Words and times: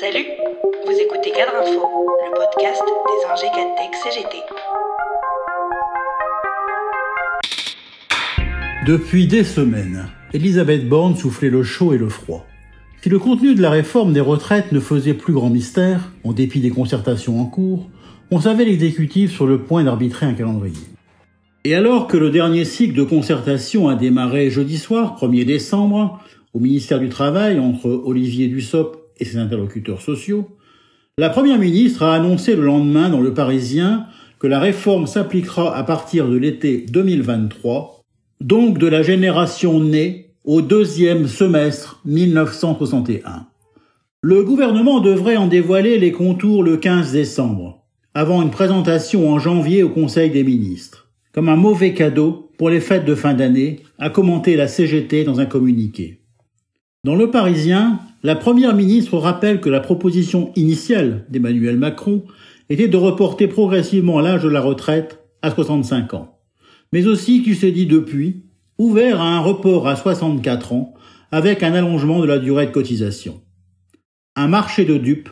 Salut, 0.00 0.24
vous 0.86 0.92
écoutez 0.92 1.32
Cadre 1.32 1.52
Info, 1.60 1.82
le 2.24 2.34
podcast 2.34 2.82
des 2.82 3.30
ingés 3.30 3.52
Cadtech 3.54 3.94
CGT. 4.02 4.38
Depuis 8.86 9.26
des 9.26 9.44
semaines, 9.44 10.06
Elisabeth 10.32 10.88
Borne 10.88 11.14
soufflait 11.14 11.50
le 11.50 11.62
chaud 11.62 11.92
et 11.92 11.98
le 11.98 12.08
froid. 12.08 12.46
Si 13.02 13.10
le 13.10 13.18
contenu 13.18 13.54
de 13.54 13.60
la 13.60 13.68
réforme 13.68 14.14
des 14.14 14.20
retraites 14.20 14.72
ne 14.72 14.80
faisait 14.80 15.14
plus 15.14 15.34
grand 15.34 15.50
mystère, 15.50 16.12
en 16.24 16.32
dépit 16.32 16.60
des 16.60 16.70
concertations 16.70 17.40
en 17.40 17.44
cours, 17.44 17.90
on 18.30 18.40
savait 18.40 18.64
l'exécutif 18.64 19.32
sur 19.32 19.46
le 19.46 19.58
point 19.58 19.84
d'arbitrer 19.84 20.24
un 20.24 20.34
calendrier. 20.34 20.86
Et 21.64 21.74
alors 21.74 22.06
que 22.06 22.16
le 22.16 22.30
dernier 22.30 22.64
cycle 22.64 22.94
de 22.94 23.04
concertation 23.04 23.88
a 23.88 23.94
démarré 23.94 24.48
jeudi 24.48 24.78
soir, 24.78 25.18
1er 25.20 25.44
décembre, 25.44 26.18
au 26.54 26.60
ministère 26.60 26.98
du 26.98 27.08
Travail 27.08 27.58
entre 27.58 27.88
Olivier 27.88 28.48
Dussopt 28.48 29.01
et 29.22 29.24
ses 29.24 29.38
interlocuteurs 29.38 30.02
sociaux, 30.02 30.48
la 31.16 31.30
Première 31.30 31.58
ministre 31.58 32.02
a 32.02 32.14
annoncé 32.14 32.56
le 32.56 32.64
lendemain 32.64 33.08
dans 33.08 33.20
Le 33.20 33.32
Parisien 33.32 34.06
que 34.40 34.48
la 34.48 34.58
réforme 34.58 35.06
s'appliquera 35.06 35.76
à 35.76 35.84
partir 35.84 36.28
de 36.28 36.36
l'été 36.36 36.84
2023, 36.90 38.02
donc 38.40 38.78
de 38.78 38.88
la 38.88 39.02
génération 39.02 39.78
née 39.78 40.34
au 40.44 40.60
deuxième 40.60 41.28
semestre 41.28 42.00
1961. 42.04 43.46
Le 44.22 44.42
gouvernement 44.42 44.98
devrait 45.00 45.36
en 45.36 45.46
dévoiler 45.46 45.98
les 45.98 46.10
contours 46.10 46.64
le 46.64 46.76
15 46.76 47.12
décembre, 47.12 47.84
avant 48.14 48.42
une 48.42 48.50
présentation 48.50 49.30
en 49.30 49.38
janvier 49.38 49.84
au 49.84 49.88
Conseil 49.88 50.30
des 50.30 50.42
ministres, 50.42 51.10
comme 51.32 51.48
un 51.48 51.56
mauvais 51.56 51.94
cadeau 51.94 52.50
pour 52.58 52.70
les 52.70 52.80
fêtes 52.80 53.04
de 53.04 53.14
fin 53.14 53.34
d'année, 53.34 53.80
a 53.98 54.10
commenté 54.10 54.56
la 54.56 54.66
CGT 54.66 55.22
dans 55.22 55.38
un 55.38 55.46
communiqué. 55.46 56.21
Dans 57.04 57.16
Le 57.16 57.32
Parisien, 57.32 57.98
la 58.22 58.36
Première 58.36 58.76
ministre 58.76 59.18
rappelle 59.18 59.60
que 59.60 59.68
la 59.68 59.80
proposition 59.80 60.52
initiale 60.54 61.26
d'Emmanuel 61.30 61.76
Macron 61.76 62.22
était 62.70 62.86
de 62.86 62.96
reporter 62.96 63.48
progressivement 63.48 64.20
l'âge 64.20 64.44
de 64.44 64.48
la 64.48 64.60
retraite 64.60 65.18
à 65.42 65.50
65 65.50 66.14
ans, 66.14 66.38
mais 66.92 67.08
aussi 67.08 67.42
qu'il 67.42 67.56
s'est 67.56 67.72
dit 67.72 67.86
depuis 67.86 68.44
ouvert 68.78 69.20
à 69.20 69.36
un 69.36 69.40
report 69.40 69.88
à 69.88 69.96
64 69.96 70.74
ans 70.74 70.94
avec 71.32 71.64
un 71.64 71.74
allongement 71.74 72.20
de 72.20 72.26
la 72.26 72.38
durée 72.38 72.66
de 72.66 72.70
cotisation. 72.70 73.40
Un 74.36 74.46
marché 74.46 74.84
de 74.84 74.96
dupes 74.96 75.30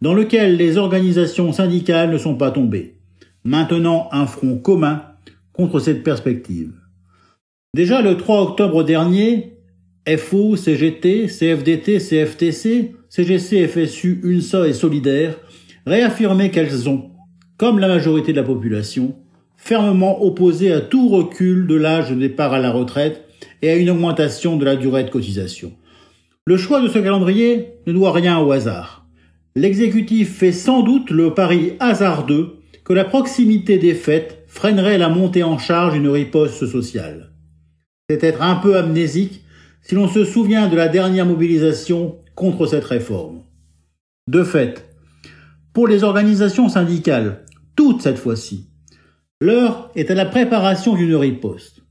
dans 0.00 0.14
lequel 0.14 0.56
les 0.56 0.76
organisations 0.76 1.52
syndicales 1.52 2.10
ne 2.10 2.18
sont 2.18 2.34
pas 2.34 2.50
tombées, 2.50 2.96
maintenant 3.44 4.08
un 4.10 4.26
front 4.26 4.58
commun 4.58 5.04
contre 5.52 5.78
cette 5.78 6.02
perspective. 6.02 6.72
Déjà 7.74 8.02
le 8.02 8.16
3 8.16 8.42
octobre 8.42 8.82
dernier, 8.82 9.51
FO, 10.16 10.56
CGT, 10.56 11.26
CFDT, 11.26 11.98
CFTC, 11.98 12.92
CGC, 13.08 13.68
FSU, 13.68 14.20
UNSA 14.24 14.66
et 14.66 14.72
Solidaire 14.72 15.38
réaffirmaient 15.86 16.50
qu'elles 16.50 16.88
ont, 16.88 17.10
comme 17.56 17.78
la 17.78 17.88
majorité 17.88 18.32
de 18.32 18.38
la 18.38 18.42
population, 18.42 19.14
fermement 19.56 20.24
opposé 20.24 20.72
à 20.72 20.80
tout 20.80 21.08
recul 21.08 21.68
de 21.68 21.76
l'âge 21.76 22.10
de 22.10 22.16
départ 22.16 22.52
à 22.52 22.58
la 22.58 22.72
retraite 22.72 23.22
et 23.62 23.70
à 23.70 23.76
une 23.76 23.90
augmentation 23.90 24.56
de 24.56 24.64
la 24.64 24.74
durée 24.74 25.04
de 25.04 25.10
cotisation. 25.10 25.72
Le 26.46 26.56
choix 26.56 26.82
de 26.82 26.88
ce 26.88 26.98
calendrier 26.98 27.74
ne 27.86 27.92
doit 27.92 28.10
rien 28.10 28.40
au 28.40 28.50
hasard. 28.50 29.06
L'exécutif 29.54 30.36
fait 30.36 30.50
sans 30.50 30.82
doute 30.82 31.10
le 31.10 31.34
pari 31.34 31.74
hasardeux 31.78 32.56
que 32.84 32.92
la 32.92 33.04
proximité 33.04 33.78
des 33.78 33.94
fêtes 33.94 34.42
freinerait 34.48 34.98
la 34.98 35.08
montée 35.08 35.44
en 35.44 35.58
charge 35.58 35.92
d'une 35.92 36.08
riposte 36.08 36.66
sociale. 36.66 37.30
C'est 38.10 38.24
être 38.24 38.42
un 38.42 38.56
peu 38.56 38.76
amnésique 38.76 39.42
si 39.82 39.94
l'on 39.94 40.08
se 40.08 40.24
souvient 40.24 40.68
de 40.68 40.76
la 40.76 40.88
dernière 40.88 41.26
mobilisation 41.26 42.16
contre 42.34 42.66
cette 42.66 42.84
réforme. 42.84 43.42
De 44.28 44.44
fait, 44.44 44.88
pour 45.72 45.88
les 45.88 46.04
organisations 46.04 46.68
syndicales, 46.68 47.44
toutes 47.76 48.02
cette 48.02 48.18
fois-ci, 48.18 48.68
l'heure 49.40 49.90
est 49.96 50.10
à 50.10 50.14
la 50.14 50.26
préparation 50.26 50.94
d'une 50.94 51.16
riposte. 51.16 51.82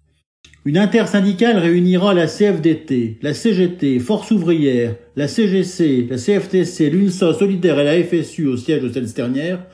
Une 0.64 0.78
intersyndicale 0.78 1.58
réunira 1.58 2.14
la 2.14 2.28
CFDT, 2.28 3.18
la 3.24 3.34
CGT, 3.34 4.00
Force 4.00 4.30
ouvrière, 4.30 4.96
la 5.16 5.28
CGC, 5.28 6.08
la 6.08 6.18
CFTC, 6.18 6.92
l'UNSA 6.92 7.34
solidaire 7.34 7.80
et 7.80 7.84
la 7.84 8.04
FSU 8.04 8.46
au 8.46 8.58
siège 8.58 8.84
de 8.84 8.92
cette 8.92 9.16
dernière 9.16 9.66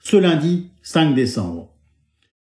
ce 0.00 0.18
lundi 0.18 0.68
5 0.82 1.14
décembre. 1.14 1.70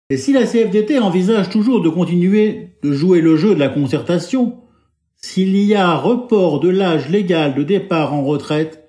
Et 0.08 0.16
si 0.16 0.32
la 0.32 0.47
CFDT 0.47 1.00
envisage 1.00 1.50
toujours 1.50 1.82
de 1.82 1.88
continuer 1.88 2.69
de 2.84 2.92
jouer 2.92 3.20
le 3.20 3.37
jeu 3.37 3.54
de 3.54 3.60
la 3.60 3.69
concertation, 3.69 4.58
s'il 5.20 5.56
y 5.56 5.75
a 5.75 5.97
report 5.97 6.60
de 6.60 6.69
l'âge 6.69 7.08
légal 7.08 7.54
de 7.54 7.62
départ 7.62 8.14
en 8.14 8.25
retraite, 8.25 8.88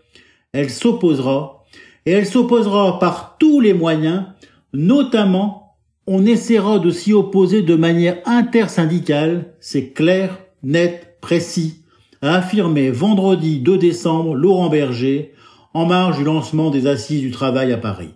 elle 0.53 0.69
s'opposera, 0.69 1.65
et 2.05 2.11
elle 2.11 2.25
s'opposera 2.25 2.99
par 2.99 3.37
tous 3.37 3.59
les 3.59 3.73
moyens, 3.73 4.25
notamment 4.73 5.77
on 6.07 6.25
essaiera 6.25 6.79
de 6.79 6.89
s'y 6.89 7.13
opposer 7.13 7.61
de 7.61 7.75
manière 7.75 8.17
intersyndicale, 8.25 9.53
c'est 9.59 9.91
clair, 9.93 10.39
net, 10.63 11.17
précis, 11.21 11.83
a 12.21 12.35
affirmé 12.35 12.89
vendredi 12.89 13.59
2 13.59 13.77
décembre 13.77 14.35
Laurent 14.35 14.69
Berger, 14.69 15.33
en 15.73 15.85
marge 15.85 16.17
du 16.17 16.23
lancement 16.23 16.69
des 16.69 16.87
assises 16.87 17.21
du 17.21 17.31
travail 17.31 17.71
à 17.71 17.77
Paris. 17.77 18.13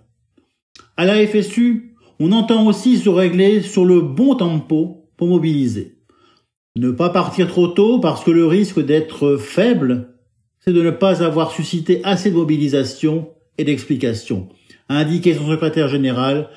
À 0.97 1.05
la 1.05 1.25
FSU, 1.25 1.95
on 2.19 2.31
entend 2.31 2.65
aussi 2.65 2.97
se 2.97 3.09
régler 3.09 3.61
sur 3.61 3.85
le 3.85 4.01
bon 4.01 4.35
tempo 4.35 5.09
pour 5.17 5.27
mobiliser. 5.27 5.94
Ne 6.77 6.91
pas 6.91 7.09
partir 7.09 7.47
trop 7.47 7.69
tôt 7.69 7.99
parce 7.99 8.23
que 8.23 8.31
le 8.31 8.45
risque 8.45 8.83
d'être 8.83 9.37
faible, 9.37 10.09
c'est 10.59 10.73
de 10.73 10.81
ne 10.81 10.91
pas 10.91 11.23
avoir 11.23 11.51
suscité 11.51 12.01
assez 12.03 12.31
de 12.31 12.35
mobilisation 12.35 13.29
et 13.57 13.63
d'explication, 13.63 14.49
a 14.89 14.97
indiqué 14.97 15.33
son 15.33 15.47
secrétaire 15.47 15.87
général, 15.87 16.49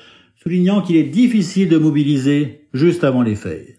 soulignant 0.43 0.81
qu'il 0.81 0.97
est 0.97 1.03
difficile 1.03 1.69
de 1.69 1.77
mobiliser 1.77 2.67
juste 2.73 3.05
avant 3.05 3.21
les 3.21 3.35
fêtes. 3.35 3.77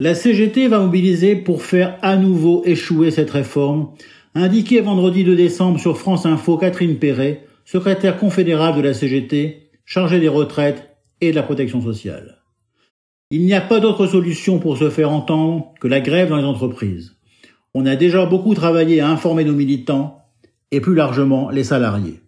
La 0.00 0.14
CGT 0.14 0.68
va 0.68 0.80
mobiliser 0.80 1.36
pour 1.36 1.62
faire 1.62 1.98
à 2.00 2.16
nouveau 2.16 2.62
échouer 2.64 3.10
cette 3.10 3.30
réforme, 3.30 3.90
indiqué 4.34 4.80
vendredi 4.80 5.24
2 5.24 5.36
décembre 5.36 5.78
sur 5.78 5.98
France 5.98 6.24
Info 6.24 6.56
Catherine 6.56 6.96
Perret, 6.96 7.44
secrétaire 7.64 8.16
confédérale 8.16 8.76
de 8.76 8.80
la 8.80 8.94
CGT, 8.94 9.70
chargée 9.84 10.20
des 10.20 10.28
retraites 10.28 10.96
et 11.20 11.30
de 11.30 11.36
la 11.36 11.42
protection 11.42 11.82
sociale. 11.82 12.41
Il 13.34 13.46
n'y 13.46 13.54
a 13.54 13.62
pas 13.62 13.80
d'autre 13.80 14.06
solution 14.06 14.58
pour 14.58 14.76
se 14.76 14.90
faire 14.90 15.10
entendre 15.10 15.72
que 15.80 15.88
la 15.88 16.02
grève 16.02 16.28
dans 16.28 16.36
les 16.36 16.44
entreprises. 16.44 17.16
On 17.72 17.86
a 17.86 17.96
déjà 17.96 18.26
beaucoup 18.26 18.54
travaillé 18.54 19.00
à 19.00 19.08
informer 19.08 19.42
nos 19.42 19.54
militants 19.54 20.18
et 20.70 20.82
plus 20.82 20.94
largement 20.94 21.48
les 21.48 21.64
salariés. 21.64 22.20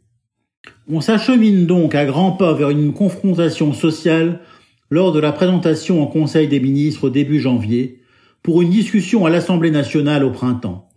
On 0.90 1.02
s'achemine 1.02 1.66
donc 1.66 1.94
à 1.94 2.06
grands 2.06 2.32
pas 2.32 2.54
vers 2.54 2.70
une 2.70 2.94
confrontation 2.94 3.74
sociale 3.74 4.40
lors 4.88 5.12
de 5.12 5.20
la 5.20 5.32
présentation 5.32 6.02
en 6.02 6.06
Conseil 6.06 6.48
des 6.48 6.58
ministres 6.58 7.10
début 7.10 7.38
janvier 7.38 8.00
pour 8.42 8.62
une 8.62 8.70
discussion 8.70 9.26
à 9.26 9.30
l'Assemblée 9.30 9.70
nationale 9.70 10.24
au 10.24 10.30
printemps. 10.30 10.88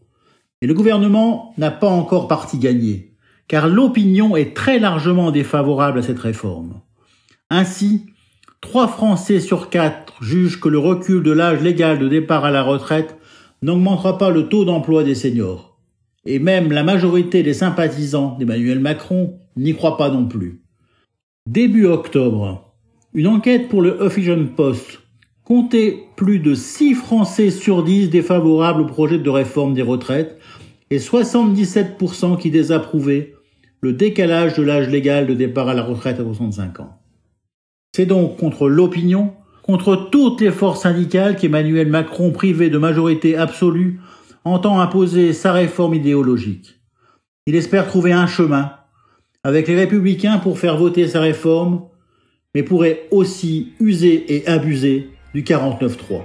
Et 0.61 0.67
le 0.67 0.73
gouvernement 0.73 1.53
n'a 1.57 1.69
pas 1.69 1.89
encore 1.89 2.29
parti 2.29 2.59
gagné, 2.59 3.11
car 3.49 3.67
l'opinion 3.67 4.37
est 4.37 4.55
très 4.55 4.79
largement 4.79 5.31
défavorable 5.31 5.99
à 5.99 6.03
cette 6.03 6.19
réforme. 6.19 6.79
Ainsi, 7.49 8.05
Trois 8.61 8.87
Français 8.87 9.39
sur 9.39 9.69
quatre 9.69 10.21
jugent 10.23 10.59
que 10.59 10.67
le 10.67 10.79
recul 10.79 11.21
de 11.21 11.31
l'âge 11.31 11.61
légal 11.61 11.99
de 11.99 12.07
départ 12.07 12.43
à 12.43 12.51
la 12.51 12.63
retraite 12.63 13.15
n'augmentera 13.61 14.17
pas 14.17 14.31
le 14.31 14.49
taux 14.49 14.65
d'emploi 14.65 15.03
des 15.03 15.13
seniors. 15.13 15.77
Et 16.25 16.39
même 16.39 16.71
la 16.71 16.83
majorité 16.83 17.43
des 17.43 17.53
sympathisants 17.53 18.35
d'Emmanuel 18.39 18.79
Macron 18.79 19.39
n'y 19.55 19.75
croit 19.75 19.95
pas 19.95 20.09
non 20.09 20.25
plus. 20.25 20.61
Début 21.47 21.85
octobre, 21.85 22.73
une 23.13 23.27
enquête 23.27 23.69
pour 23.69 23.81
le 23.81 24.03
Huffington 24.03 24.47
Post 24.55 25.01
comptait 25.43 26.03
plus 26.15 26.39
de 26.39 26.55
6 26.55 26.95
Français 26.95 27.51
sur 27.51 27.83
10 27.83 28.09
défavorables 28.09 28.81
au 28.81 28.85
projet 28.85 29.19
de 29.19 29.29
réforme 29.29 29.75
des 29.75 29.83
retraites 29.83 30.37
et 30.89 30.97
77% 30.97 32.37
qui 32.37 32.51
désapprouvaient 32.51 33.35
le 33.81 33.93
décalage 33.93 34.55
de 34.55 34.63
l'âge 34.63 34.89
légal 34.89 35.27
de 35.27 35.35
départ 35.35 35.69
à 35.69 35.73
la 35.73 35.83
retraite 35.83 36.19
à 36.19 36.23
65 36.23 36.79
ans. 36.79 36.99
C'est 37.97 38.05
donc 38.05 38.37
contre 38.37 38.69
l'opinion, 38.69 39.33
contre 39.63 39.95
toutes 40.11 40.41
les 40.41 40.51
forces 40.51 40.83
syndicales 40.83 41.35
qu'Emmanuel 41.35 41.87
Macron, 41.89 42.29
privé 42.31 42.69
de 42.69 42.77
majorité 42.77 43.35
absolue, 43.35 43.99
entend 44.45 44.79
imposer 44.79 45.33
sa 45.33 45.51
réforme 45.51 45.95
idéologique. 45.95 46.79
Il 47.47 47.55
espère 47.55 47.87
trouver 47.87 48.11
un 48.11 48.27
chemin 48.27 48.71
avec 49.43 49.67
les 49.67 49.73
républicains 49.73 50.37
pour 50.37 50.59
faire 50.59 50.77
voter 50.77 51.07
sa 51.07 51.21
réforme, 51.21 51.85
mais 52.53 52.61
pourrait 52.61 53.07
aussi 53.09 53.73
user 53.79 54.31
et 54.31 54.45
abuser 54.45 55.09
du 55.33 55.41
49-3. 55.41 56.21